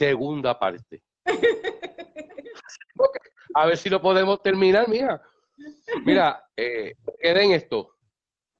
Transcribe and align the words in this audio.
segunda 0.00 0.58
parte. 0.58 1.02
A 3.52 3.66
ver 3.66 3.76
si 3.76 3.90
lo 3.90 4.00
podemos 4.00 4.42
terminar, 4.42 4.88
mira. 4.88 5.20
Mira, 6.06 6.42
eh, 6.56 6.94
esto. 7.18 7.96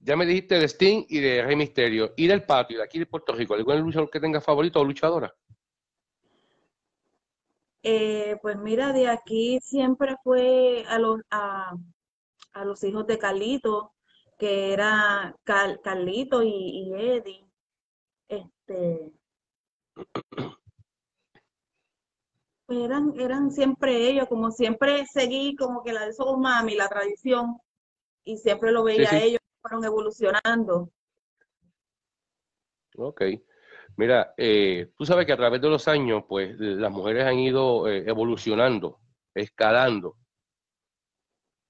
Ya 0.00 0.16
me 0.16 0.26
dijiste 0.26 0.58
de 0.58 0.68
Sting 0.68 1.06
y 1.08 1.20
de 1.20 1.42
Rey 1.42 1.56
Misterio. 1.56 2.12
Y 2.14 2.26
del 2.26 2.44
patio, 2.44 2.78
de 2.78 2.84
aquí 2.84 2.98
de 2.98 3.06
Puerto 3.06 3.32
Rico. 3.32 3.54
¿Algún 3.54 3.80
luchador 3.80 4.10
que 4.10 4.20
tenga 4.20 4.42
favorito 4.42 4.80
o 4.80 4.84
luchadora? 4.84 5.34
Eh, 7.82 8.36
pues 8.42 8.58
mira, 8.58 8.92
de 8.92 9.08
aquí 9.08 9.60
siempre 9.62 10.16
fue 10.22 10.84
a 10.88 10.98
los, 10.98 11.22
a, 11.30 11.74
los 12.64 12.84
hijos 12.84 13.06
de 13.06 13.18
Carlito, 13.18 13.94
que 14.38 14.74
era 14.74 15.34
Carlito 15.44 16.42
y, 16.42 16.50
y 16.50 16.92
Eddie. 16.92 17.46
Este, 18.28 19.12
eran, 22.70 23.14
eran 23.18 23.50
siempre 23.50 24.08
ellos, 24.08 24.28
como 24.28 24.50
siempre 24.50 25.04
seguí 25.06 25.56
como 25.56 25.82
que 25.82 25.92
la 25.92 26.06
de 26.06 26.12
Soul 26.12 26.40
Mami, 26.40 26.74
la 26.74 26.88
tradición, 26.88 27.58
y 28.24 28.36
siempre 28.36 28.72
lo 28.72 28.84
veía 28.84 29.10
ellos, 29.12 29.40
fueron 29.60 29.84
evolucionando. 29.84 30.90
Ok. 32.96 33.22
Mira, 33.96 34.34
eh, 34.36 34.90
tú 34.96 35.04
sabes 35.04 35.26
que 35.26 35.32
a 35.32 35.36
través 35.36 35.60
de 35.60 35.68
los 35.68 35.88
años, 35.88 36.24
pues 36.28 36.58
las 36.58 36.90
mujeres 36.90 37.24
han 37.26 37.38
ido 37.38 37.88
eh, 37.88 38.04
evolucionando, 38.06 38.98
escalando 39.34 40.16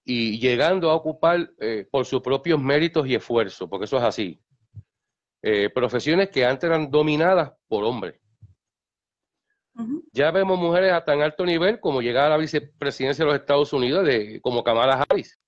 y 0.04 0.38
llegando 0.38 0.90
a 0.90 0.94
ocupar 0.94 1.50
eh, 1.58 1.86
por 1.90 2.04
sus 2.04 2.20
propios 2.20 2.60
méritos 2.60 3.06
y 3.06 3.14
esfuerzos, 3.14 3.68
porque 3.68 3.84
eso 3.84 3.96
es 3.96 4.04
así. 4.04 4.40
profesiones 5.74 6.30
que 6.30 6.44
antes 6.44 6.68
eran 6.68 6.90
dominadas 6.90 7.52
por 7.68 7.84
hombres. 7.84 8.20
Ya 10.12 10.30
vemos 10.30 10.58
mujeres 10.58 10.92
a 10.92 11.04
tan 11.04 11.22
alto 11.22 11.46
nivel 11.46 11.80
como 11.80 12.02
llegar 12.02 12.26
a 12.26 12.30
la 12.30 12.36
vicepresidencia 12.36 13.24
de 13.24 13.30
los 13.30 13.40
Estados 13.40 13.72
Unidos, 13.72 14.04
de, 14.04 14.40
como 14.40 14.62
Kamala 14.62 15.06
Harris. 15.08 15.38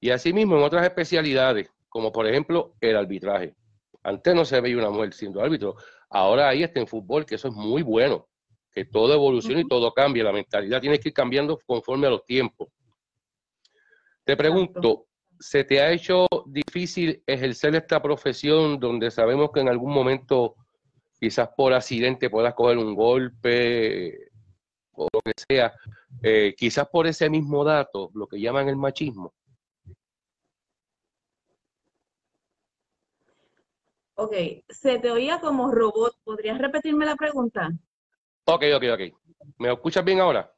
Y 0.00 0.10
asimismo 0.10 0.56
en 0.56 0.62
otras 0.62 0.84
especialidades, 0.84 1.70
como 1.88 2.12
por 2.12 2.26
ejemplo 2.26 2.74
el 2.80 2.96
arbitraje. 2.96 3.54
Antes 4.02 4.34
no 4.34 4.44
se 4.44 4.60
veía 4.60 4.78
una 4.78 4.90
mujer 4.90 5.12
siendo 5.12 5.40
árbitro, 5.40 5.76
ahora 6.08 6.48
ahí 6.48 6.62
está 6.62 6.80
en 6.80 6.86
fútbol, 6.86 7.26
que 7.26 7.34
eso 7.34 7.48
es 7.48 7.54
muy 7.54 7.82
bueno, 7.82 8.28
que 8.72 8.84
todo 8.84 9.12
evoluciona 9.12 9.60
y 9.60 9.68
todo 9.68 9.92
cambia, 9.92 10.24
la 10.24 10.32
mentalidad 10.32 10.80
tiene 10.80 10.98
que 10.98 11.08
ir 11.10 11.14
cambiando 11.14 11.58
conforme 11.66 12.06
a 12.06 12.10
los 12.10 12.24
tiempos. 12.24 12.68
Te 14.24 14.36
pregunto, 14.36 15.06
¿se 15.38 15.64
te 15.64 15.80
ha 15.80 15.90
hecho 15.90 16.26
difícil 16.46 17.22
ejercer 17.26 17.74
esta 17.74 18.00
profesión 18.00 18.78
donde 18.78 19.10
sabemos 19.10 19.50
que 19.52 19.60
en 19.60 19.68
algún 19.68 19.92
momento 19.92 20.54
quizás 21.18 21.48
por 21.56 21.72
accidente 21.72 22.30
puedas 22.30 22.54
coger 22.54 22.78
un 22.78 22.94
golpe 22.94 24.30
o 24.92 25.08
lo 25.12 25.20
que 25.20 25.32
sea, 25.48 25.72
eh, 26.22 26.54
quizás 26.56 26.88
por 26.88 27.06
ese 27.06 27.30
mismo 27.30 27.64
dato, 27.64 28.10
lo 28.14 28.26
que 28.26 28.40
llaman 28.40 28.68
el 28.68 28.76
machismo. 28.76 29.32
Ok, 34.14 34.34
se 34.68 34.98
te 34.98 35.12
oía 35.12 35.38
como 35.40 35.70
robot. 35.70 36.16
¿Podrías 36.24 36.58
repetirme 36.58 37.06
la 37.06 37.14
pregunta? 37.14 37.70
Ok, 38.46 38.64
ok, 38.74 38.84
ok. 38.92 39.00
¿Me 39.58 39.72
escuchas 39.72 40.04
bien 40.04 40.18
ahora? 40.18 40.52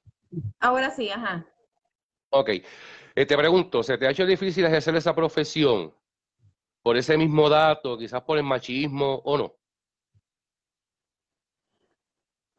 Ahora 0.60 0.90
sí, 0.90 1.10
ajá. 1.10 1.46
Ok. 2.30 2.48
Eh, 3.14 3.26
te 3.26 3.36
pregunto, 3.36 3.82
¿se 3.82 3.98
te 3.98 4.06
ha 4.06 4.10
hecho 4.10 4.24
difícil 4.24 4.64
ejercer 4.64 4.96
esa 4.96 5.14
profesión 5.14 5.94
por 6.82 6.96
ese 6.96 7.18
mismo 7.18 7.50
dato, 7.50 7.98
quizás 7.98 8.22
por 8.22 8.38
el 8.38 8.44
machismo 8.44 9.16
o 9.24 9.36
no? 9.36 9.59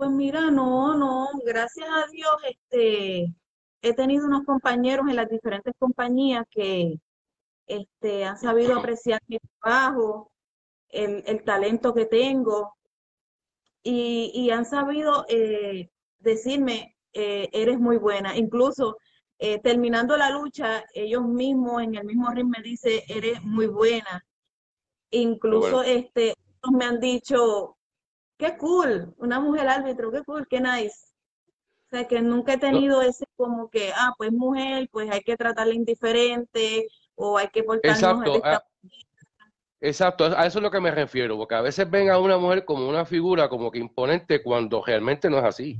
Pues 0.02 0.10
mira, 0.10 0.50
no, 0.50 0.96
no, 0.96 1.28
gracias 1.46 1.88
a 1.88 2.08
Dios, 2.08 2.34
este, 2.50 3.36
he 3.84 3.94
tenido 3.94 4.26
unos 4.26 4.44
compañeros 4.46 5.08
en 5.08 5.16
las 5.16 5.30
diferentes 5.30 5.76
compañías 5.78 6.44
que 6.50 7.00
este, 7.67 8.26
han 8.26 8.40
sabido 8.40 8.80
apreciar 8.80 9.22
mi 9.28 9.38
trabajo, 9.61 10.32
el, 10.90 11.44
talento 11.44 11.94
que 11.94 12.08
tengo 12.08 12.73
y, 13.84 14.50
han 14.50 14.66
sabido 14.66 15.23
eh, 15.30 15.92
decirme, 16.17 16.98
eh, 17.14 17.50
eres 17.54 17.78
muy 17.78 17.98
buena. 17.98 18.36
Incluso 18.36 18.98
eh, 19.38 19.60
terminando 19.60 20.17
la 20.17 20.32
lucha, 20.32 20.84
ellos 20.95 21.28
mismos 21.28 21.84
en 21.84 21.94
el 21.94 22.06
mismo 22.06 22.32
ring 22.32 22.50
me 22.50 22.64
dicen, 22.64 23.02
eres 23.08 23.44
muy 23.44 23.67
buena. 23.67 24.26
Incluso 25.11 25.84
este, 25.84 26.34
me 26.72 26.86
han 26.86 27.00
dicho, 27.00 27.78
qué 28.42 28.58
cool, 28.58 29.14
una 29.20 29.40
mujer 29.40 29.68
árbitro, 29.68 30.12
qué 30.12 30.24
cool, 30.24 30.48
qué 30.50 30.60
nice. 30.60 31.14
O 31.86 31.90
sea, 31.92 32.08
que 32.08 32.22
nunca 32.22 32.54
he 32.54 32.58
tenido 32.58 33.04
ese 33.04 33.26
como 33.36 33.70
que, 33.70 33.92
ah, 33.96 34.14
pues 34.18 34.32
mujer, 34.32 34.90
pues 34.92 35.12
hay 35.12 35.22
que 35.22 35.38
tratarla 35.38 35.76
indiferente 35.76 36.88
o 37.14 37.38
hay 37.38 37.50
que 37.50 37.62
portarnos 37.62 38.26
exacto, 38.26 38.42
a, 38.44 38.64
exacto, 39.80 40.26
a 40.26 40.48
eso 40.48 40.58
es 40.58 40.64
lo 40.64 40.72
que 40.72 40.82
me 40.82 40.90
refiero, 40.90 41.38
porque 41.38 41.54
a 41.54 41.62
veces 41.62 41.88
ven 41.88 42.10
a 42.10 42.18
una 42.18 42.40
mujer 42.40 42.66
como 42.66 42.90
una 42.90 43.06
figura 43.06 43.48
como 43.48 43.70
que 43.70 43.78
imponente 43.78 44.42
cuando 44.42 44.84
realmente 44.84 45.30
no 45.30 45.38
es 45.38 45.44
así. 45.44 45.78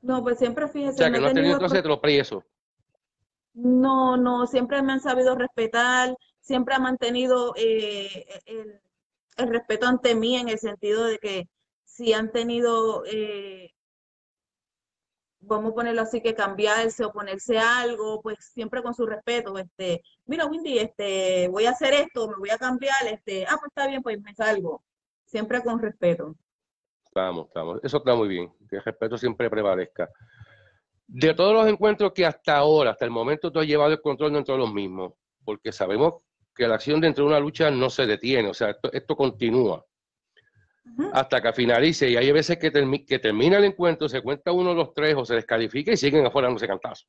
No, 0.00 0.22
pues 0.24 0.38
siempre 0.38 0.66
fíjese. 0.66 0.94
O 0.94 0.96
sea, 0.96 1.12
que 1.12 1.20
no, 1.20 1.26
has 1.28 1.32
tenido 1.32 1.52
entonces 1.52 1.84
eso. 2.04 2.44
No, 3.54 4.16
no, 4.16 4.48
siempre 4.48 4.82
me 4.82 4.94
han 4.94 5.00
sabido 5.00 5.36
respetar, 5.36 6.16
siempre 6.40 6.74
ha 6.74 6.80
mantenido 6.80 7.52
eh, 7.56 8.26
el, 8.46 8.80
el 9.40 9.48
respeto 9.48 9.86
ante 9.86 10.14
mí 10.14 10.36
en 10.36 10.48
el 10.48 10.58
sentido 10.58 11.04
de 11.04 11.18
que 11.18 11.48
si 11.84 12.12
han 12.12 12.32
tenido, 12.32 13.04
eh, 13.06 13.72
vamos 15.40 15.72
a 15.72 15.74
ponerlo 15.74 16.02
así, 16.02 16.20
que 16.20 16.34
cambiarse 16.34 17.04
o 17.04 17.12
ponerse 17.12 17.58
algo, 17.58 18.20
pues 18.22 18.38
siempre 18.52 18.82
con 18.82 18.94
su 18.94 19.06
respeto, 19.06 19.58
este, 19.58 20.02
mira 20.26 20.46
Windy, 20.46 20.78
este, 20.78 21.48
voy 21.48 21.66
a 21.66 21.70
hacer 21.70 21.92
esto, 21.94 22.28
me 22.28 22.36
voy 22.36 22.50
a 22.50 22.58
cambiar, 22.58 23.06
este, 23.10 23.44
ah, 23.44 23.56
pues 23.58 23.68
está 23.68 23.86
bien, 23.86 24.02
pues 24.02 24.20
me 24.20 24.34
salgo, 24.34 24.82
siempre 25.24 25.62
con 25.62 25.80
respeto. 25.80 26.36
Vamos, 27.14 27.48
estamos, 27.48 27.80
eso 27.82 27.96
está 27.96 28.14
muy 28.14 28.28
bien, 28.28 28.52
que 28.68 28.76
el 28.76 28.84
respeto 28.84 29.18
siempre 29.18 29.50
prevalezca. 29.50 30.08
De 31.06 31.34
todos 31.34 31.52
los 31.52 31.66
encuentros 31.66 32.12
que 32.12 32.24
hasta 32.24 32.56
ahora, 32.56 32.92
hasta 32.92 33.04
el 33.04 33.10
momento, 33.10 33.50
tú 33.50 33.58
has 33.58 33.66
llevado 33.66 33.90
el 33.92 34.00
control 34.00 34.32
dentro 34.32 34.54
de 34.54 34.60
los 34.60 34.72
mismos, 34.72 35.14
porque 35.44 35.72
sabemos 35.72 36.22
que 36.60 36.68
la 36.68 36.74
acción 36.74 37.00
dentro 37.00 37.24
de 37.24 37.30
una 37.30 37.40
lucha 37.40 37.70
no 37.70 37.88
se 37.88 38.04
detiene, 38.04 38.50
o 38.50 38.52
sea, 38.52 38.76
esto, 38.92 39.16
continúa 39.16 39.82
hasta 41.14 41.40
que 41.40 41.54
finalice. 41.54 42.10
Y 42.10 42.16
hay 42.16 42.30
veces 42.32 42.58
que, 42.58 42.70
que 43.06 43.18
termina 43.18 43.56
el 43.56 43.64
encuentro, 43.64 44.10
se 44.10 44.20
cuenta 44.20 44.52
uno 44.52 44.70
de 44.70 44.76
los 44.76 44.92
tres 44.92 45.16
o 45.16 45.24
se 45.24 45.36
descalifica 45.36 45.90
y 45.90 45.96
siguen 45.96 46.26
afuera 46.26 46.50
no 46.50 46.58
se 46.58 46.68
cantazo. 46.68 47.06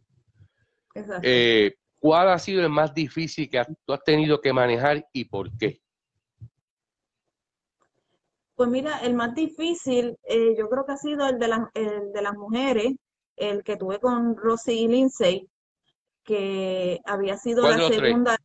Eh, 1.21 1.75
¿Cuál 1.99 2.29
ha 2.29 2.39
sido 2.39 2.61
el 2.61 2.69
más 2.69 2.93
difícil 2.93 3.49
que 3.49 3.61
tú 3.85 3.91
has 3.91 4.01
tenido 4.05 4.39
que 4.39 4.53
manejar 4.53 5.05
y 5.11 5.25
por 5.25 5.51
qué? 5.57 5.81
Pues 8.55 8.69
mira, 8.69 8.99
el 8.99 9.13
más 9.13 9.35
difícil 9.35 10.17
eh, 10.23 10.55
yo 10.57 10.69
creo 10.69 10.85
que 10.85 10.93
ha 10.93 10.97
sido 10.97 11.27
el 11.27 11.37
de, 11.39 11.47
el 11.73 12.13
de 12.13 12.21
las 12.21 12.35
mujeres, 12.35 12.93
el 13.35 13.63
que 13.63 13.75
tuve 13.75 13.99
con 13.99 14.37
Rosy 14.37 14.83
y 14.83 14.87
Lindsay, 14.87 15.49
que 16.23 17.01
había 17.03 17.35
sido 17.35 17.69
la 17.69 17.89
segunda. 17.89 18.37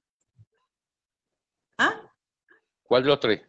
¿Cuál 2.86 3.02
de 3.02 3.08
los 3.08 3.20
tres? 3.20 3.42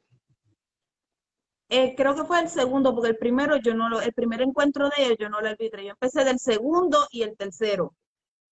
Eh, 1.70 1.96
creo 1.96 2.16
que 2.16 2.24
fue 2.24 2.40
el 2.40 2.50
segundo, 2.50 2.94
porque 2.94 3.10
el 3.10 3.18
primero 3.18 3.58
yo 3.58 3.74
no 3.74 3.90
lo, 3.90 4.00
el 4.00 4.14
primer 4.14 4.42
encuentro 4.42 4.90
de 4.90 5.04
ellos 5.04 5.18
yo 5.20 5.30
no 5.30 5.42
lo 5.42 5.50
arbitré. 5.50 5.84
Yo 5.84 5.92
empecé 5.92 6.24
del 6.24 6.40
segundo 6.40 7.06
y 7.12 7.24
el 7.24 7.36
tercero. 7.36 7.94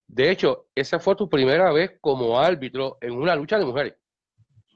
De 0.07 0.29
hecho, 0.29 0.67
esa 0.75 0.99
fue 0.99 1.15
tu 1.15 1.29
primera 1.29 1.71
vez 1.71 1.97
como 2.01 2.39
árbitro 2.39 2.97
en 3.01 3.13
una 3.13 3.35
lucha 3.35 3.57
de 3.57 3.65
mujeres. 3.65 3.95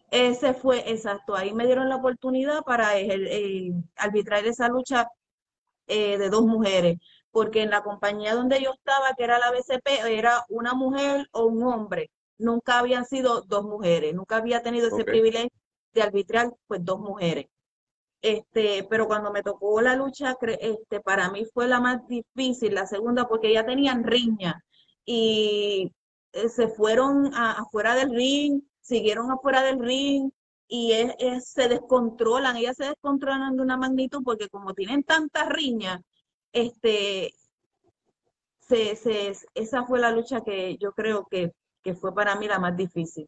Ese 0.10 0.54
fue, 0.54 0.90
exacto. 0.90 1.36
Ahí 1.36 1.54
me 1.54 1.66
dieron 1.66 1.90
la 1.90 1.98
oportunidad 1.98 2.64
para 2.64 2.92
arbitrar 3.96 4.46
esa 4.46 4.70
lucha 4.70 5.08
eh, 5.88 6.18
de 6.18 6.30
dos 6.30 6.44
mujeres. 6.44 6.98
Porque 7.32 7.62
en 7.62 7.70
la 7.70 7.84
compañía 7.84 8.34
donde 8.34 8.64
yo 8.64 8.72
estaba, 8.74 9.14
que 9.16 9.24
era 9.24 9.38
la 9.38 9.52
BCP, 9.52 9.88
era 10.08 10.46
una 10.50 10.74
mujer 10.74 11.28
o 11.32 11.46
un 11.46 11.62
hombre 11.64 12.10
nunca 12.40 12.80
habían 12.80 13.06
sido 13.06 13.42
dos 13.42 13.64
mujeres, 13.64 14.16
nunca 14.16 14.38
había 14.38 14.64
tenido 14.64 14.88
ese 14.88 15.04
privilegio 15.04 15.50
de 15.94 16.02
arbitrar 16.02 16.54
pues 16.68 16.84
dos 16.84 17.00
mujeres. 17.00 17.48
Este, 18.22 18.86
pero 18.90 19.08
cuando 19.08 19.32
me 19.32 19.44
tocó 19.44 19.82
la 19.82 19.96
lucha, 19.96 20.36
este, 20.60 21.00
para 21.02 21.30
mí 21.32 21.46
fue 21.54 21.68
la 21.68 21.80
más 21.80 22.06
difícil, 22.08 22.76
la 22.76 22.86
segunda, 22.86 23.28
porque 23.28 23.54
ya 23.54 23.66
tenían 23.66 24.04
riña 24.04 24.62
y 25.06 25.94
eh, 26.34 26.50
se 26.50 26.68
fueron 26.70 27.34
afuera 27.34 27.96
del 27.96 28.14
ring, 28.14 28.62
siguieron 28.82 29.32
afuera 29.32 29.64
del 29.64 29.80
ring 29.80 30.32
y 30.68 30.94
se 31.42 31.70
descontrolan, 31.70 32.58
ellas 32.58 32.78
se 32.78 32.86
descontrolan 32.86 33.56
de 33.56 33.64
una 33.64 33.78
magnitud 33.78 34.22
porque 34.24 34.50
como 34.50 34.74
tienen 34.74 35.04
tanta 35.04 35.46
riña, 35.46 36.02
este, 36.54 37.34
se, 38.60 38.98
esa 39.56 39.86
fue 39.86 40.00
la 40.00 40.12
lucha 40.12 40.42
que 40.42 40.78
yo 40.78 40.92
creo 40.94 41.26
que 41.30 41.54
que 41.84 41.96
fue 41.96 42.14
para 42.14 42.36
mí 42.36 42.48
la 42.48 42.60
más 42.60 42.76
difícil. 42.76 43.28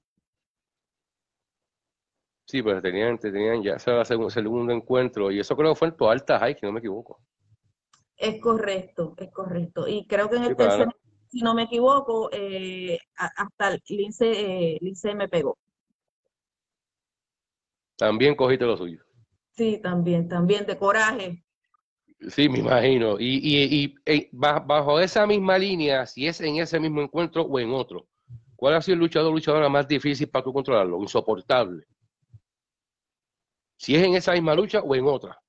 Sí, 2.51 2.61
pero 2.61 2.81
tenían, 2.81 3.17
tenían 3.17 3.63
ya 3.63 3.75
ese 3.75 4.03
segundo, 4.03 4.29
segundo 4.29 4.73
encuentro 4.73 5.31
y 5.31 5.39
eso 5.39 5.55
creo 5.55 5.71
que 5.71 5.79
fue 5.79 5.87
en 5.87 5.95
tu 5.95 6.09
alta 6.09 6.37
high, 6.37 6.53
si 6.53 6.65
no 6.65 6.73
me 6.73 6.79
equivoco. 6.79 7.21
Es 8.17 8.41
correcto, 8.41 9.13
es 9.15 9.31
correcto. 9.31 9.87
Y 9.87 10.05
creo 10.05 10.29
que 10.29 10.35
en 10.35 10.43
el 10.43 10.55
tercer, 10.57 10.89
si 11.29 11.39
no 11.39 11.53
me 11.53 11.63
equivoco, 11.63 12.29
eh, 12.33 12.99
hasta 13.15 13.77
Lince, 13.87 14.75
eh, 14.75 15.15
me 15.15 15.29
pegó. 15.29 15.57
También 17.95 18.35
cogiste 18.35 18.65
lo 18.65 18.75
suyo. 18.75 19.01
Sí, 19.51 19.79
también, 19.81 20.27
también, 20.27 20.65
de 20.65 20.77
coraje. 20.77 21.45
Sí, 22.27 22.49
me 22.49 22.59
imagino. 22.59 23.17
Y, 23.17 23.37
y, 23.37 23.63
y, 23.63 23.95
eh, 24.05 24.29
bajo 24.33 24.99
esa 24.99 25.25
misma 25.25 25.57
línea, 25.57 26.05
si 26.05 26.27
es 26.27 26.41
en 26.41 26.57
ese 26.57 26.81
mismo 26.81 27.01
encuentro 27.01 27.43
o 27.43 27.59
en 27.61 27.71
otro, 27.71 28.09
¿cuál 28.57 28.73
ha 28.73 28.81
sido 28.81 28.95
el 28.95 28.99
luchador 28.99 29.31
o 29.31 29.35
luchadora 29.35 29.69
más 29.69 29.87
difícil 29.87 30.27
para 30.27 30.43
tú 30.43 30.51
controlarlo? 30.51 31.01
Insoportable. 31.01 31.85
Si 33.81 33.95
es 33.95 34.03
en 34.03 34.13
esa 34.13 34.33
misma 34.33 34.53
lucha 34.53 34.79
o 34.81 34.93
en 34.93 35.05
otra. 35.05 35.41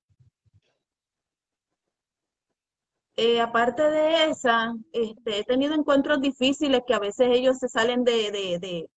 Eh, 3.15 3.39
aparte 3.39 3.83
de 3.83 4.25
esa, 4.25 4.73
este, 4.91 5.37
he 5.37 5.43
tenido 5.43 5.75
encuentros 5.75 6.19
difíciles 6.19 6.81
que 6.87 6.95
a 6.95 6.99
veces 6.99 7.27
ellos 7.29 7.59
se 7.59 7.69
salen 7.69 8.03
de, 8.03 8.89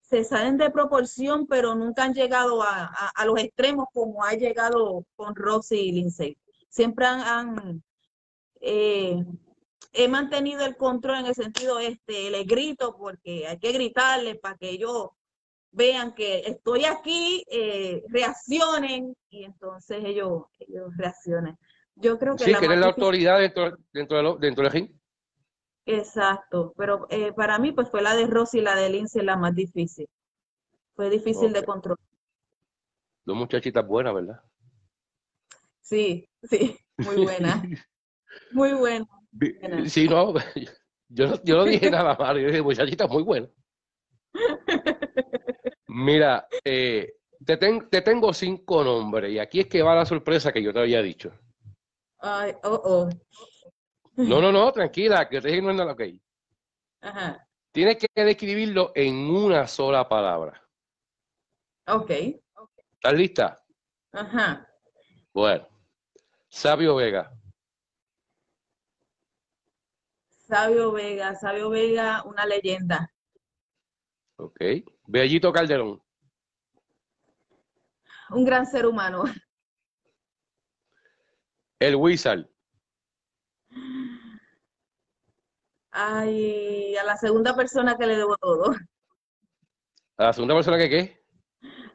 se 0.00 0.24
salen 0.24 0.56
de 0.56 0.72
proporción, 0.72 1.46
pero 1.46 1.76
nunca 1.76 2.02
han 2.02 2.14
llegado 2.14 2.64
a, 2.64 2.90
los 3.24 3.38
extremos 3.38 3.86
como 3.92 4.24
ha 4.24 4.32
llegado 4.32 5.06
con 5.14 5.36
Roxy 5.36 5.76
y 5.76 5.92
Lindsay. 5.92 6.36
Siempre 6.68 7.06
han, 7.06 7.80
eh, 8.60 9.24
he 9.92 10.08
mantenido 10.08 10.66
el 10.66 10.76
control 10.76 11.20
en 11.20 11.26
el 11.26 11.34
sentido 11.36 11.78
este, 11.78 12.28
le 12.28 12.42
grito 12.42 12.96
porque 12.98 13.46
hay 13.46 13.58
que 13.60 13.70
gritarle 13.70 14.34
para 14.34 14.56
que 14.56 14.70
ellos 14.70 15.10
vean 15.74 16.14
que 16.14 16.40
estoy 16.40 16.84
aquí, 16.84 17.44
eh, 17.50 18.02
reaccionen 18.08 19.14
y 19.28 19.44
entonces 19.44 20.04
ellos, 20.04 20.44
ellos 20.58 20.90
reaccionen. 20.96 21.58
Yo 21.96 22.18
creo 22.18 22.36
que 22.36 22.44
sí, 22.44 22.54
que 22.54 22.64
eres 22.64 22.78
la 22.78 22.86
autoridad 22.86 23.40
dentro, 23.40 23.76
dentro, 23.92 24.16
de 24.16 24.22
lo, 24.22 24.36
dentro 24.36 24.64
del 24.64 24.72
ring. 24.72 24.90
Exacto, 25.86 26.72
pero 26.76 27.06
eh, 27.10 27.32
para 27.32 27.58
mí 27.58 27.72
pues 27.72 27.90
fue 27.90 28.02
la 28.02 28.16
de 28.16 28.26
Rosy 28.26 28.58
y 28.58 28.62
la 28.62 28.74
de 28.74 28.88
Lindsay 28.88 29.22
la 29.22 29.36
más 29.36 29.54
difícil. 29.54 30.08
Fue 30.94 31.10
difícil 31.10 31.52
de 31.52 31.64
controlar. 31.64 31.98
Dos 33.24 33.36
muchachitas 33.36 33.86
buenas, 33.86 34.14
¿verdad? 34.14 34.40
Sí, 35.80 36.28
sí, 36.42 36.78
muy 36.98 37.16
buena. 37.16 37.62
muy 38.52 38.72
buena. 38.72 39.06
Sí, 39.86 40.08
no, 40.08 40.34
yo 41.08 41.26
no, 41.26 41.42
yo 41.42 41.56
no 41.56 41.64
dije 41.64 41.90
nada 41.90 42.16
malo, 42.16 42.38
yo 42.38 42.46
dije 42.46 42.62
muchachitas 42.62 43.10
muy 43.10 43.24
buenas. 43.24 43.50
Mira, 45.96 46.48
eh, 46.64 47.18
te, 47.44 47.56
te 47.56 48.02
tengo 48.02 48.34
cinco 48.34 48.82
nombres 48.82 49.30
y 49.30 49.38
aquí 49.38 49.60
es 49.60 49.68
que 49.68 49.80
va 49.80 49.94
la 49.94 50.04
sorpresa 50.04 50.52
que 50.52 50.60
yo 50.60 50.72
te 50.72 50.80
había 50.80 51.00
dicho. 51.00 51.32
Ay, 52.18 52.52
oh, 52.64 52.82
oh. 52.84 53.08
No, 54.16 54.40
no, 54.40 54.50
no, 54.50 54.72
tranquila, 54.72 55.28
que 55.28 55.40
te 55.40 55.62
no 55.62 55.70
es 55.70 55.76
nada 55.76 55.92
ok. 55.92 56.02
Ajá. 57.00 57.48
Tienes 57.70 57.98
que 57.98 58.24
describirlo 58.24 58.90
en 58.96 59.14
una 59.30 59.68
sola 59.68 60.08
palabra. 60.08 60.60
Ok. 61.86 62.10
¿Estás 62.10 63.12
lista? 63.12 63.64
Ajá. 64.10 64.68
Bueno. 65.32 65.68
Sabio 66.48 66.96
Vega. 66.96 67.32
Sabio 70.28 70.90
Vega, 70.90 71.36
Sabio 71.36 71.70
Vega, 71.70 72.24
una 72.24 72.44
leyenda. 72.46 73.13
Ok. 74.36 74.60
Bellito 75.06 75.52
Calderón. 75.52 76.02
Un 78.30 78.44
gran 78.44 78.66
ser 78.66 78.86
humano. 78.86 79.24
El 81.78 81.96
Wizard. 81.96 82.48
Ay, 85.90 86.96
a 86.96 87.04
la 87.04 87.16
segunda 87.16 87.54
persona 87.54 87.96
que 87.96 88.06
le 88.06 88.16
debo 88.16 88.36
todo. 88.38 88.74
¿A 90.16 90.24
la 90.24 90.32
segunda 90.32 90.54
persona 90.54 90.78
que 90.78 90.88
qué? 90.88 91.24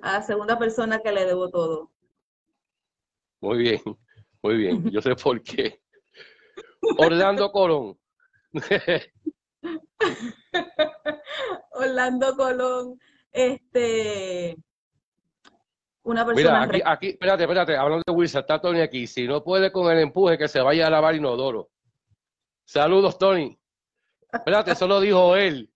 A 0.02 0.14
la 0.14 0.22
segunda 0.22 0.58
persona 0.58 1.00
que 1.00 1.12
le 1.12 1.26
debo 1.26 1.50
todo. 1.50 1.92
Muy 3.42 3.58
bien, 3.58 3.82
muy 4.42 4.58
bien. 4.58 4.90
Yo 4.92 5.02
sé 5.02 5.16
por 5.16 5.42
qué. 5.44 5.82
Orlando 6.98 7.52
Colón. 7.52 8.00
Orlando 11.90 12.36
Colón. 12.36 13.00
Este. 13.32 14.58
Una 16.04 16.26
persona. 16.26 16.52
Mira, 16.52 16.64
aquí, 16.64 16.82
aquí, 16.86 17.08
espérate, 17.10 17.44
espérate, 17.44 17.78
hablando 17.78 18.04
de 18.06 18.14
Wilson, 18.14 18.42
está 18.42 18.60
Tony 18.60 18.82
aquí. 18.82 19.06
Si 19.06 19.28
no 19.28 19.44
puede 19.44 19.72
con 19.72 19.92
el 19.92 20.00
empuje, 20.00 20.38
que 20.38 20.48
se 20.48 20.62
vaya 20.62 20.88
a 20.88 20.90
lavar 20.90 21.16
inodoro. 21.16 21.70
Saludos, 22.66 23.18
Tony. 23.18 23.60
Espérate, 24.32 24.72
eso 24.72 24.88
lo 24.88 25.00
dijo 25.00 25.36
él. 25.36 25.72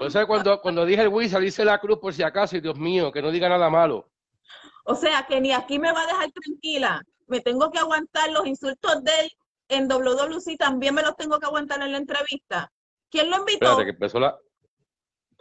O 0.00 0.10
sea, 0.10 0.26
cuando, 0.26 0.60
cuando 0.60 0.84
dije 0.84 1.02
el 1.02 1.08
Wilson, 1.08 1.42
dice 1.42 1.64
la 1.64 1.78
cruz 1.78 1.98
por 1.98 2.12
si 2.12 2.22
acaso, 2.22 2.56
y 2.56 2.60
Dios 2.60 2.76
mío, 2.78 3.12
que 3.12 3.22
no 3.22 3.30
diga 3.30 3.48
nada 3.48 3.70
malo. 3.70 4.10
O 4.84 4.94
sea, 4.94 5.24
que 5.26 5.40
ni 5.40 5.52
aquí 5.52 5.78
me 5.78 5.92
va 5.92 6.02
a 6.02 6.06
dejar 6.06 6.32
tranquila. 6.32 7.02
Me 7.28 7.40
tengo 7.40 7.70
que 7.70 7.78
aguantar 7.78 8.30
los 8.30 8.46
insultos 8.46 9.02
de 9.04 9.12
él 9.20 9.32
en 9.68 9.88
WWC, 9.88 10.56
también 10.58 10.94
me 10.94 11.02
los 11.02 11.16
tengo 11.16 11.38
que 11.38 11.46
aguantar 11.46 11.80
en 11.82 11.92
la 11.92 11.98
entrevista. 11.98 12.70
¿Quién 13.10 13.30
lo 13.30 13.38
invitó? 13.38 13.66
Espérate, 13.66 13.84
que 13.84 13.90
empezó 13.90 14.20
la, 14.20 14.36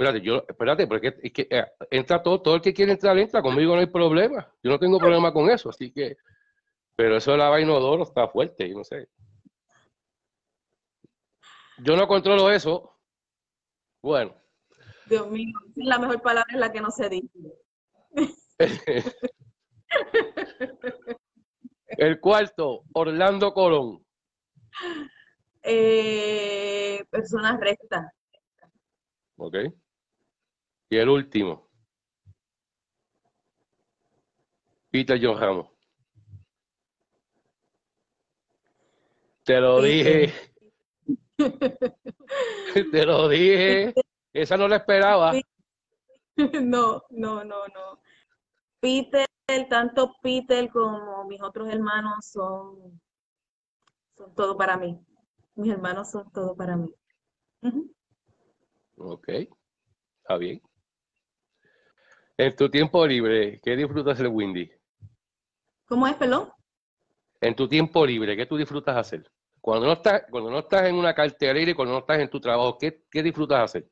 espérate, 0.01 0.21
yo, 0.25 0.43
espérate, 0.47 0.87
porque 0.87 1.15
es 1.21 1.31
que 1.31 1.47
eh, 1.49 1.65
entra 1.91 2.23
todo, 2.23 2.41
todo 2.41 2.55
el 2.55 2.61
que 2.61 2.73
quiere 2.73 2.91
entrar, 2.93 3.15
entra, 3.19 3.41
conmigo 3.43 3.75
no 3.75 3.81
hay 3.81 3.87
problema. 3.87 4.51
Yo 4.63 4.71
no 4.71 4.79
tengo 4.79 4.97
problema 4.97 5.31
con 5.31 5.47
eso, 5.49 5.69
así 5.69 5.91
que, 5.91 6.17
pero 6.95 7.17
eso 7.17 7.31
de 7.31 7.37
la 7.37 7.49
vaina 7.49 7.73
odoro 7.73 8.03
está 8.03 8.27
fuerte, 8.27 8.67
yo 8.67 8.77
no 8.77 8.83
sé. 8.83 9.07
Yo 11.83 11.95
no 11.95 12.07
controlo 12.07 12.49
eso. 12.49 12.97
Bueno. 14.01 14.35
Dios 15.05 15.29
mío, 15.29 15.53
la 15.75 15.99
mejor 15.99 16.19
palabra 16.21 16.51
es 16.51 16.59
la 16.59 16.71
que 16.71 16.81
no 16.81 16.89
se 16.89 17.09
dice. 17.09 17.39
el 21.89 22.19
cuarto, 22.19 22.83
Orlando 22.93 23.53
Colón. 23.53 24.03
Eh, 25.61 27.03
personas 27.11 27.59
rectas. 27.59 28.11
Ok. 29.37 29.55
Y 30.91 30.97
el 30.97 31.07
último. 31.07 31.69
Peter 34.91 35.17
John 35.23 35.39
Ramos. 35.39 35.69
Te 39.45 39.61
lo 39.61 39.81
dije. 39.81 40.33
Te 42.91 43.05
lo 43.05 43.29
dije. 43.29 43.93
Esa 44.33 44.57
no 44.57 44.67
la 44.67 44.75
esperaba. 44.75 45.31
No, 46.61 47.03
no, 47.09 47.43
no, 47.43 47.67
no. 47.67 48.01
Peter, 48.79 49.27
tanto 49.69 50.15
Peter 50.23 50.69
como 50.69 51.25
mis 51.25 51.41
otros 51.41 51.71
hermanos 51.71 52.25
son, 52.25 52.99
son 54.17 54.33
todo 54.33 54.57
para 54.57 54.75
mí. 54.77 54.99
Mis 55.55 55.71
hermanos 55.71 56.09
son 56.09 56.31
todo 56.31 56.55
para 56.55 56.77
mí. 56.77 56.91
Ok, 58.97 59.27
está 59.27 60.37
bien. 60.37 60.61
En 62.41 62.55
tu 62.55 62.71
tiempo 62.71 63.05
libre, 63.05 63.61
¿qué 63.61 63.75
disfrutas 63.75 64.19
el 64.19 64.29
Windy? 64.29 64.67
¿Cómo 65.85 66.07
es, 66.07 66.15
pelón? 66.15 66.51
En 67.39 67.55
tu 67.55 67.67
tiempo 67.67 68.03
libre, 68.03 68.35
¿qué 68.35 68.47
tú 68.47 68.57
disfrutas 68.57 68.97
hacer? 68.97 69.31
Cuando 69.59 69.85
no 69.85 69.93
estás, 69.93 70.23
cuando 70.27 70.49
no 70.49 70.57
estás 70.57 70.87
en 70.87 70.95
una 70.95 71.13
cartelera 71.13 71.69
y 71.69 71.75
cuando 71.75 71.93
no 71.93 71.99
estás 71.99 72.17
en 72.17 72.31
tu 72.31 72.41
trabajo, 72.41 72.79
¿qué, 72.79 73.03
qué 73.11 73.21
disfrutas 73.21 73.59
hacer? 73.59 73.87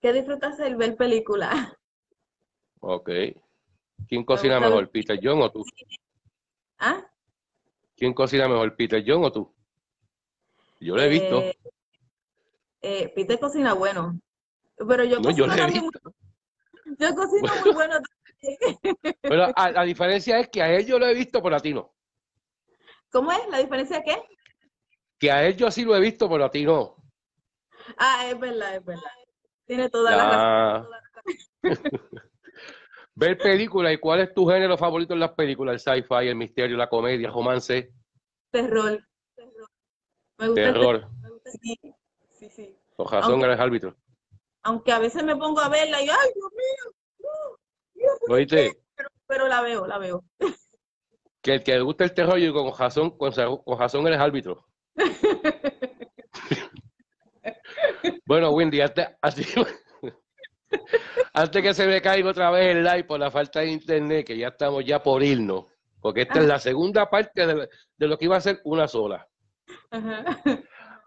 ¿Qué 0.00 0.10
disfrutas 0.10 0.54
hacer? 0.54 0.74
Ver 0.74 0.96
películas. 0.96 1.74
Ok. 2.80 3.10
¿Quién 4.08 4.24
cocina 4.24 4.58
mejor, 4.58 4.90
Peter 4.90 5.20
John 5.22 5.42
o 5.42 5.52
tú? 5.52 5.62
¿Ah? 6.78 7.04
¿Quién 7.94 8.14
cocina 8.14 8.48
mejor, 8.48 8.74
Peter 8.74 9.04
John 9.06 9.22
o 9.22 9.30
tú? 9.30 9.54
Yo 10.80 10.96
lo 10.96 11.02
he 11.02 11.08
visto. 11.10 11.42
Eh, 11.42 11.58
eh, 12.80 13.12
Peter 13.14 13.38
cocina 13.38 13.74
bueno. 13.74 14.18
Pero 14.78 15.04
yo 15.04 15.20
cocino 15.20 15.54
yo, 15.54 15.62
he 15.62 15.66
visto. 15.66 16.14
Yo 16.98 17.14
cocino 17.14 17.52
muy 17.64 17.74
bueno 17.74 17.98
Pero 19.22 19.46
la 19.74 19.82
diferencia 19.84 20.38
es 20.38 20.48
que 20.48 20.62
a 20.62 20.72
él 20.72 20.86
yo 20.86 20.98
lo 20.98 21.06
he 21.06 21.14
visto, 21.14 21.42
por 21.42 21.54
a 21.54 21.60
ti 21.60 21.72
no. 21.72 21.94
¿Cómo 23.10 23.30
es? 23.32 23.40
¿La 23.50 23.58
diferencia 23.58 23.98
de 23.98 24.04
qué? 24.04 24.16
Que 25.18 25.30
a 25.30 25.46
él 25.46 25.56
yo 25.56 25.70
sí 25.70 25.84
lo 25.84 25.94
he 25.94 26.00
visto, 26.00 26.28
pero 26.28 26.44
a 26.44 26.50
ti 26.50 26.64
no. 26.64 26.96
Ah, 27.98 28.26
es 28.26 28.38
verdad, 28.38 28.76
es 28.76 28.84
verdad. 28.84 29.02
Tiene 29.66 29.88
toda 29.88 30.16
la 30.16 30.30
razón. 30.30 30.88
Ver 33.14 33.36
películas 33.36 33.92
y 33.92 33.98
cuál 33.98 34.20
es 34.20 34.32
tu 34.32 34.46
género 34.46 34.78
favorito 34.78 35.12
en 35.12 35.20
las 35.20 35.32
películas, 35.32 35.74
el 35.86 36.02
sci-fi, 36.02 36.28
el 36.28 36.36
misterio, 36.36 36.78
la 36.78 36.88
comedia, 36.88 37.30
romance. 37.30 37.92
Terror. 38.50 39.06
Me 40.38 40.48
gusta 40.48 40.72
terror. 40.72 41.08
Sí, 41.60 41.78
sí, 42.30 42.48
sí. 42.48 42.78
razón 42.98 43.42
eres 43.42 43.60
árbitro. 43.60 43.94
Aunque 44.62 44.92
a 44.92 44.98
veces 44.98 45.24
me 45.24 45.36
pongo 45.36 45.60
a 45.60 45.68
verla 45.68 46.02
y 46.02 46.08
¡ay, 46.08 46.30
Dios 46.34 46.50
mío! 46.52 46.94
¿Oíste? 48.28 48.78
Pero, 48.94 49.08
pero 49.26 49.48
la 49.48 49.62
veo, 49.62 49.86
la 49.86 49.98
veo. 49.98 50.24
Que 51.40 51.54
el 51.54 51.62
que 51.62 51.72
le 51.72 51.82
gusta 51.82 52.04
el 52.04 52.14
terror 52.14 52.38
y 52.38 52.52
con 52.52 52.72
razón, 52.76 53.16
con, 53.16 53.32
con 53.32 53.78
razón 53.78 54.06
eres 54.06 54.20
árbitro. 54.20 54.66
bueno, 58.26 58.50
Wendy, 58.50 58.80
antes, 58.80 59.08
antes 61.32 61.62
que 61.62 61.74
se 61.74 61.86
me 61.86 62.00
caiga 62.00 62.30
otra 62.30 62.50
vez 62.50 62.76
el 62.76 62.84
live 62.84 63.04
por 63.04 63.20
la 63.20 63.30
falta 63.30 63.60
de 63.60 63.70
internet, 63.70 64.26
que 64.26 64.36
ya 64.36 64.48
estamos 64.48 64.84
ya 64.84 65.02
por 65.02 65.22
irnos, 65.22 65.66
porque 66.00 66.22
esta 66.22 66.40
es 66.40 66.46
la 66.46 66.58
segunda 66.58 67.08
parte 67.10 67.46
de, 67.46 67.68
lo 67.98 68.18
que 68.18 68.24
iba 68.26 68.36
a 68.36 68.40
ser 68.40 68.60
una 68.64 68.88
sola. 68.88 69.26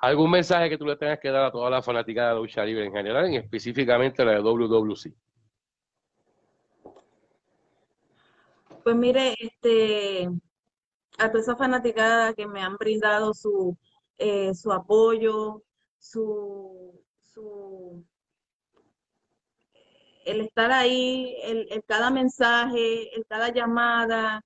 ¿Algún 0.06 0.30
mensaje 0.30 0.70
que 0.70 0.78
tú 0.78 0.86
le 0.86 0.98
tengas 0.98 1.20
que 1.20 1.32
dar 1.32 1.46
a 1.46 1.52
toda 1.52 1.68
la 1.68 1.82
fanática 1.82 2.28
de 2.28 2.34
la 2.36 2.40
lucha 2.40 2.64
libre 2.64 2.86
en 2.86 2.94
general, 2.94 3.28
y 3.32 3.38
específicamente 3.38 4.24
la 4.24 4.34
de 4.34 4.42
WWC? 4.42 5.16
Pues 8.84 8.96
mire, 8.96 9.34
este, 9.40 10.30
a 11.18 11.32
toda 11.32 11.40
esa 11.40 11.56
fanaticada 11.56 12.36
que 12.36 12.46
me 12.46 12.62
han 12.62 12.76
brindado 12.78 13.34
su, 13.34 13.76
eh, 14.20 14.54
su 14.54 14.72
apoyo, 14.72 15.64
su, 15.98 17.04
su, 17.24 18.06
el 20.24 20.42
estar 20.42 20.72
ahí, 20.72 21.36
el, 21.42 21.68
el, 21.72 21.84
cada 21.84 22.12
mensaje, 22.12 23.16
el 23.16 23.26
cada 23.26 23.52
llamada 23.52 24.44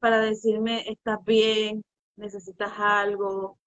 para 0.00 0.20
decirme, 0.20 0.82
estás 0.88 1.22
bien, 1.26 1.84
necesitas 2.16 2.72
algo, 2.78 3.58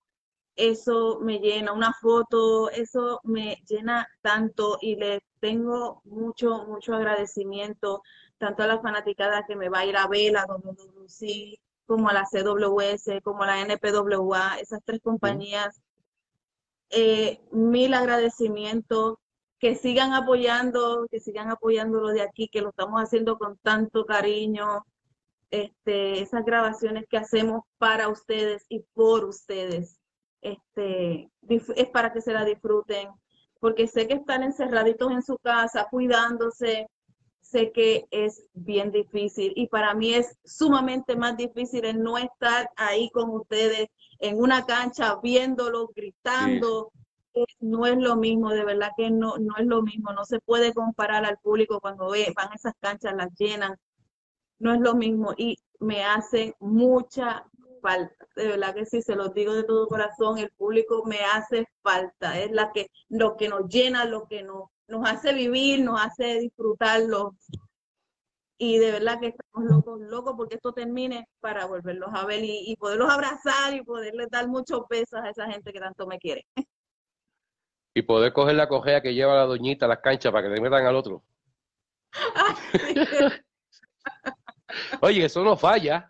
eso 0.56 1.20
me 1.22 1.40
llena, 1.40 1.74
una 1.74 1.94
foto, 1.94 2.70
eso 2.70 3.22
me 3.24 3.62
llena 3.68 4.08
tanto 4.22 4.78
y 4.82 4.96
le 4.96 5.22
tengo 5.40 6.02
mucho, 6.06 6.66
mucho 6.66 6.96
agradecimiento 6.96 8.02
tanto 8.42 8.64
a 8.64 8.68
la 8.68 8.82
fanaticada 8.82 9.46
que 9.48 9.56
me 9.56 9.70
va 9.70 9.80
a 9.80 9.86
ir 9.86 9.96
a 9.96 10.08
ver, 10.08 10.36
a 10.36 10.46
WWC, 10.48 11.60
como 11.86 12.10
a 12.10 12.14
la 12.14 12.26
CWS, 12.26 13.22
como 13.24 13.44
a 13.44 13.48
la 13.48 13.62
NPWA, 13.62 14.58
esas 14.60 14.80
tres 14.84 15.00
compañías. 15.02 15.80
Eh, 16.90 17.40
mil 17.52 17.94
agradecimientos, 17.94 19.18
que 19.60 19.76
sigan 19.76 20.14
apoyando, 20.14 21.08
que 21.12 21.20
sigan 21.20 21.52
apoyando 21.52 22.02
lo 22.02 22.10
de 22.10 22.24
aquí, 22.24 22.50
que 22.50 22.62
lo 22.62 22.70
estamos 22.70 23.00
haciendo 23.00 23.38
con 23.38 23.58
tanto 23.60 24.06
cariño. 24.06 24.86
Este, 25.52 26.22
esas 26.22 26.44
grabaciones 26.44 27.06
que 27.08 27.18
hacemos 27.18 27.62
para 27.78 28.08
ustedes 28.10 28.66
y 28.70 28.80
por 28.94 29.26
ustedes, 29.26 30.01
este, 30.42 31.30
es 31.50 31.90
para 31.90 32.12
que 32.14 32.22
se 32.22 32.34
la 32.34 32.46
disfruten, 32.46 33.10
porque 33.60 33.88
sé 33.88 34.08
que 34.08 34.16
están 34.16 34.44
encerraditos 34.44 35.12
en 35.12 35.22
su 35.22 35.38
casa, 35.38 35.88
cuidándose, 35.90 36.88
sé 37.52 37.72
que 37.72 38.08
es 38.12 38.46
bien 38.54 38.92
difícil 38.92 39.52
y 39.56 39.68
para 39.68 39.94
mí 39.94 40.14
es 40.14 40.38
sumamente 40.46 41.16
más 41.16 41.36
difícil 41.36 41.86
el 41.86 42.02
no 42.02 42.18
estar 42.18 42.70
ahí 42.78 43.10
con 43.12 43.30
ustedes 43.32 43.88
en 44.20 44.40
una 44.40 44.66
cancha 44.66 45.18
viéndolo, 45.22 45.90
gritando. 45.94 46.92
No 47.60 47.86
es 47.86 47.98
lo 47.98 48.16
mismo, 48.16 48.50
de 48.52 48.66
verdad 48.66 48.92
que 48.98 49.10
no, 49.10 49.38
no 49.38 49.56
es 49.58 49.66
lo 49.66 49.82
mismo. 49.82 50.14
No 50.14 50.26
se 50.26 50.40
puede 50.40 50.74
comparar 50.74 51.26
al 51.26 51.38
público 51.38 51.80
cuando 51.80 52.10
ve, 52.10 52.32
van 52.36 52.52
a 52.52 52.56
esas 52.56 52.74
canchas, 52.80 53.14
las 53.16 53.30
llenan. 53.38 53.76
No 54.60 54.74
es 54.74 54.80
lo 54.80 54.96
mismo 54.96 55.34
y 55.38 55.58
me 55.80 56.04
hace 56.04 56.56
mucha 56.60 57.46
falta. 57.82 58.28
De 58.36 58.48
verdad 58.48 58.74
que 58.76 58.86
sí, 58.86 59.02
se 59.02 59.16
los 59.16 59.34
digo 59.34 59.54
de 59.54 59.64
todo 59.64 59.88
corazón, 59.88 60.38
el 60.38 60.52
público 60.52 61.04
me 61.06 61.20
hace 61.20 61.68
falta. 61.82 62.40
Es 62.40 62.52
la 62.52 62.72
que, 62.72 62.88
lo 63.10 63.36
que 63.38 63.50
nos 63.50 63.68
llena, 63.68 64.06
lo 64.06 64.28
que 64.28 64.44
nos 64.44 64.70
nos 64.92 65.10
hace 65.10 65.34
vivir, 65.34 65.84
nos 65.84 66.00
hace 66.00 66.40
disfrutarlo. 66.40 67.36
Y 68.60 68.78
de 68.78 68.92
verdad 68.92 69.20
que 69.20 69.28
estamos 69.30 69.72
locos, 69.72 70.00
locos 70.02 70.36
porque 70.38 70.56
esto 70.56 70.72
termine 70.72 71.28
para 71.40 71.66
volverlos 71.66 72.10
a 72.14 72.26
ver 72.26 72.42
y, 72.44 72.76
poderlos 72.76 73.10
abrazar 73.10 73.74
y 73.74 73.84
poderles 73.84 74.30
dar 74.30 74.48
muchos 74.48 74.82
besos 74.88 75.20
a 75.20 75.30
esa 75.30 75.48
gente 75.48 75.74
que 75.74 75.80
tanto 75.80 76.06
me 76.06 76.20
quiere. 76.20 76.46
Y 77.94 78.04
poder 78.04 78.32
coger 78.32 78.56
la 78.56 78.70
cojea 78.70 79.02
que 79.02 79.14
lleva 79.14 79.36
la 79.36 79.46
doñita 79.46 79.86
a 79.86 79.90
las 79.90 80.00
canchas 80.00 80.32
para 80.32 80.48
que 80.48 80.56
le 80.56 80.62
metan 80.62 80.86
al 80.86 80.96
otro. 80.96 81.26
Oye, 85.02 85.26
eso 85.26 85.44
no 85.44 85.58
falla. 85.58 86.10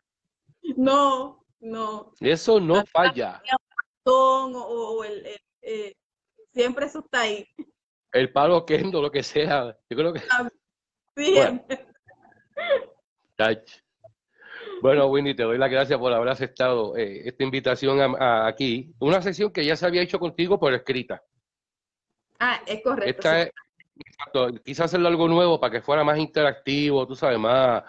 No, 0.77 1.40
no. 1.61 2.13
Eso 2.19 2.59
no 2.59 2.85
falla. 2.85 3.41
O, 4.03 5.03
el, 5.03 5.25
eh, 5.61 5.93
siempre 6.53 6.87
eso 6.87 6.99
está 6.99 7.21
ahí 7.21 7.47
el 8.11 8.31
palo 8.31 8.65
quendo, 8.65 9.01
lo 9.01 9.11
que 9.11 9.23
sea. 9.23 9.77
Yo 9.89 9.97
creo 9.97 10.13
que. 10.13 10.21
Bueno, 14.81 15.07
Winnie, 15.07 15.35
te 15.35 15.43
doy 15.43 15.57
las 15.57 15.69
gracias 15.69 15.97
por 15.99 16.11
haber 16.11 16.29
aceptado 16.29 16.97
eh, 16.97 17.27
esta 17.27 17.43
invitación 17.43 18.15
aquí. 18.19 18.93
Una 18.99 19.21
sesión 19.21 19.51
que 19.51 19.65
ya 19.65 19.75
se 19.75 19.85
había 19.85 20.01
hecho 20.01 20.19
contigo 20.19 20.59
por 20.59 20.73
escrita. 20.73 21.23
Ah, 22.39 22.61
es 22.65 22.83
correcto. 22.83 23.09
Esta 23.09 23.43
es, 23.43 23.51
quise 24.63 24.83
hacerlo 24.83 25.07
algo 25.07 25.27
nuevo 25.27 25.59
para 25.59 25.71
que 25.71 25.81
fuera 25.81 26.03
más 26.03 26.17
interactivo, 26.17 27.05
tú 27.07 27.15
sabes, 27.15 27.37
más, 27.37 27.83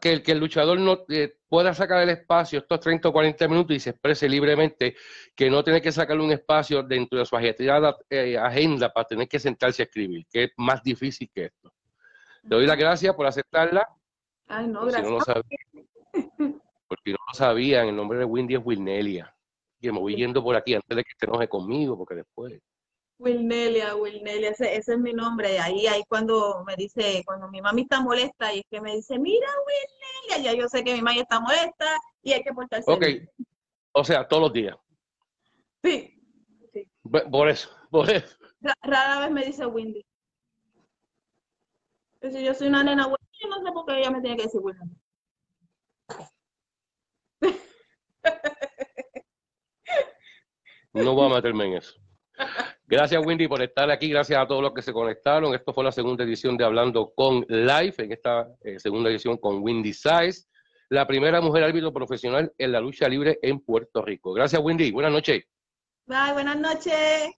que, 0.00 0.22
que 0.22 0.32
el 0.32 0.38
luchador 0.38 0.78
no 0.78 1.04
eh, 1.08 1.37
pueda 1.48 1.72
sacar 1.74 2.02
el 2.02 2.10
espacio 2.10 2.58
estos 2.58 2.80
30 2.80 3.08
o 3.08 3.12
40 3.12 3.48
minutos 3.48 3.76
y 3.76 3.80
se 3.80 3.90
exprese 3.90 4.28
libremente, 4.28 4.96
que 5.34 5.50
no 5.50 5.64
tiene 5.64 5.80
que 5.80 5.90
sacarle 5.90 6.22
un 6.22 6.32
espacio 6.32 6.82
dentro 6.82 7.18
de 7.18 7.26
su 7.26 7.36
eh, 7.36 8.38
agenda 8.38 8.92
para 8.92 9.06
tener 9.06 9.28
que 9.28 9.38
sentarse 9.38 9.82
a 9.82 9.84
escribir, 9.86 10.26
que 10.30 10.44
es 10.44 10.50
más 10.56 10.82
difícil 10.82 11.30
que 11.32 11.46
esto. 11.46 11.72
Te 12.42 12.54
doy 12.54 12.66
las 12.66 12.76
gracias 12.76 13.14
por 13.14 13.26
aceptarla. 13.26 13.88
Ay, 14.46 14.68
no, 14.68 14.86
gracias. 14.86 15.04
porque 16.88 17.12
no 17.12 17.18
lo 17.26 17.34
sabían, 17.34 17.88
el 17.88 17.96
nombre 17.96 18.18
de 18.18 18.24
Windy 18.24 18.54
es 18.54 18.60
Wilnelia. 18.64 19.34
Y 19.80 19.90
me 19.92 19.98
voy 19.98 20.16
yendo 20.16 20.42
por 20.42 20.56
aquí 20.56 20.74
antes 20.74 20.96
de 20.96 21.04
que 21.04 21.12
te 21.18 21.26
enoje 21.26 21.48
conmigo, 21.48 21.96
porque 21.96 22.16
después. 22.16 22.60
Wilnelia, 23.18 23.96
Wilnelia, 23.96 24.50
ese, 24.50 24.76
ese, 24.76 24.92
es 24.92 24.98
mi 24.98 25.12
nombre. 25.12 25.58
Ahí, 25.58 25.86
ahí 25.86 26.02
cuando 26.08 26.62
me 26.64 26.76
dice, 26.76 27.22
cuando 27.26 27.48
mi 27.48 27.60
mami 27.60 27.82
está 27.82 28.00
molesta 28.00 28.54
y 28.54 28.60
es 28.60 28.64
que 28.70 28.80
me 28.80 28.94
dice, 28.94 29.18
mira 29.18 29.48
Wilnelia, 29.66 30.52
ya 30.52 30.58
yo 30.58 30.68
sé 30.68 30.84
que 30.84 30.94
mi 30.94 31.02
mami 31.02 31.20
está 31.20 31.40
molesta 31.40 31.86
y 32.22 32.32
hay 32.32 32.42
que 32.42 32.52
portarse. 32.52 32.90
Ok, 32.90 33.04
o 33.92 34.04
sea, 34.04 34.26
todos 34.26 34.42
los 34.44 34.52
días. 34.52 34.76
Sí. 35.82 36.14
Por 37.30 37.48
eso, 37.48 37.70
por 37.90 38.10
eso. 38.10 38.36
Rara 38.82 39.20
vez 39.20 39.30
me 39.30 39.44
dice 39.44 39.66
Windy. 39.66 40.04
Si 42.20 42.44
yo 42.44 42.54
soy 42.54 42.68
una 42.68 42.82
nena 42.82 43.06
buena, 43.06 43.24
yo 43.40 43.48
no 43.48 43.62
sé 43.64 43.72
por 43.72 43.86
qué 43.86 43.98
ella 43.98 44.10
me 44.10 44.20
tiene 44.20 44.36
que 44.36 44.42
decir 44.44 44.60
Windy. 44.60 44.96
No 50.92 51.14
voy 51.14 51.30
a 51.30 51.34
meterme 51.34 51.66
en 51.66 51.74
eso. 51.74 51.94
Gracias, 52.90 53.22
Wendy, 53.22 53.46
por 53.46 53.60
estar 53.60 53.90
aquí. 53.90 54.08
Gracias 54.08 54.40
a 54.40 54.46
todos 54.46 54.62
los 54.62 54.72
que 54.72 54.80
se 54.80 54.94
conectaron. 54.94 55.54
Esto 55.54 55.74
fue 55.74 55.84
la 55.84 55.92
segunda 55.92 56.24
edición 56.24 56.56
de 56.56 56.64
Hablando 56.64 57.12
con 57.14 57.44
Live, 57.46 57.94
en 57.98 58.12
esta 58.12 58.48
eh, 58.62 58.78
segunda 58.78 59.10
edición 59.10 59.36
con 59.36 59.62
Wendy 59.62 59.92
Size, 59.92 60.46
la 60.88 61.06
primera 61.06 61.42
mujer 61.42 61.64
árbitro 61.64 61.92
profesional 61.92 62.50
en 62.56 62.72
la 62.72 62.80
lucha 62.80 63.06
libre 63.06 63.38
en 63.42 63.60
Puerto 63.60 64.00
Rico. 64.00 64.32
Gracias, 64.32 64.62
Wendy. 64.62 64.90
Buenas 64.90 65.12
noches. 65.12 65.44
Bye, 66.06 66.32
buenas 66.32 66.58
noches. 66.58 67.30